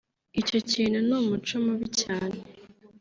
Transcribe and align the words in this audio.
icyo 0.41 0.57
kintu 0.71 0.99
ni 1.07 1.13
umuco 1.19 1.55
mubi 1.65 1.87
cyane 2.01 2.37